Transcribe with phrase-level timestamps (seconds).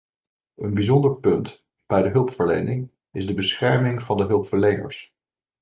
[0.55, 5.13] Een bijzonder punt bij de hulpverlening is de bescherming van de hulpverleners.